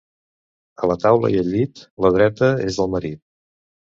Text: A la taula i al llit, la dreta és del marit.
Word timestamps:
A 0.85 0.89
la 0.91 0.95
taula 1.03 1.29
i 1.33 1.37
al 1.41 1.51
llit, 1.57 1.83
la 2.05 2.11
dreta 2.17 2.49
és 2.71 2.79
del 2.79 2.89
marit. 2.95 3.21